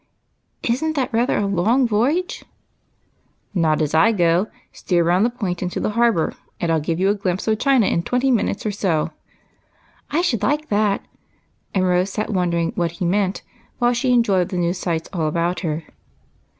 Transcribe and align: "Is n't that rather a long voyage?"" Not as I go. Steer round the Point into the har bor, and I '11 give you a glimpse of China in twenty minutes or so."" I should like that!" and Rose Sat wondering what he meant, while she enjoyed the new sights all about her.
"Is 0.63 0.83
n't 0.83 0.95
that 0.95 1.13
rather 1.13 1.37
a 1.37 1.45
long 1.45 1.87
voyage?"" 1.87 2.43
Not 3.53 3.83
as 3.83 3.93
I 3.93 4.11
go. 4.11 4.47
Steer 4.73 5.03
round 5.03 5.23
the 5.23 5.29
Point 5.29 5.61
into 5.61 5.79
the 5.79 5.91
har 5.91 6.11
bor, 6.11 6.33
and 6.59 6.71
I 6.71 6.75
'11 6.77 6.83
give 6.87 6.99
you 6.99 7.09
a 7.09 7.13
glimpse 7.13 7.47
of 7.47 7.59
China 7.59 7.85
in 7.85 8.01
twenty 8.01 8.31
minutes 8.31 8.65
or 8.65 8.71
so."" 8.71 9.11
I 10.09 10.23
should 10.23 10.41
like 10.41 10.69
that!" 10.69 11.05
and 11.75 11.85
Rose 11.85 12.09
Sat 12.13 12.31
wondering 12.31 12.71
what 12.73 12.93
he 12.93 13.05
meant, 13.05 13.43
while 13.77 13.93
she 13.93 14.11
enjoyed 14.11 14.49
the 14.49 14.57
new 14.57 14.73
sights 14.73 15.07
all 15.13 15.27
about 15.27 15.59
her. 15.59 15.83